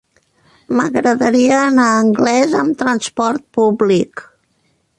[0.77, 4.25] M'agradaria anar a Anglès amb trasport públic.